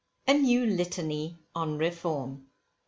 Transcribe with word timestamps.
A 0.27 0.33
NEW 0.33 0.65
LITANY 0.65 1.37
ON 1.53 1.77
REFORM. 1.77 2.47